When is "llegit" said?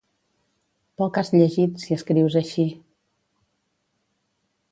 1.35-1.75